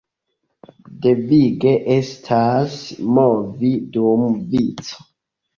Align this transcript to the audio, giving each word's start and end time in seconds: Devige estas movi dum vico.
Devige 1.03 1.73
estas 1.97 2.75
movi 3.19 3.71
dum 3.99 4.29
vico. 4.55 5.03